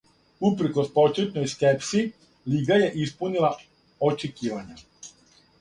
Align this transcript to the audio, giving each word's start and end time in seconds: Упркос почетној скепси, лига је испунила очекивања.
Упркос 0.47 0.87
почетној 0.95 1.45
скепси, 1.51 2.01
лига 2.55 2.79
је 2.85 2.89
испунила 3.05 3.55
очекивања. 4.11 4.83